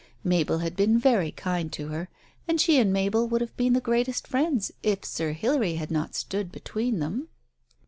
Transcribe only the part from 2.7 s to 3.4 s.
and Mabel would